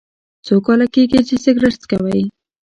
څو 0.45 0.55
کاله 0.65 0.85
کیږي 0.95 1.21
چې 1.27 1.35
سګرټ 1.43 1.73
څکوئ؟ 1.81 2.23